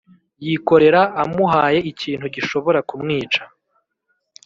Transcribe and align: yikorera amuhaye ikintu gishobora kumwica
yikorera 0.45 1.01
amuhaye 1.23 1.79
ikintu 1.91 2.25
gishobora 2.35 2.79
kumwica 2.89 3.43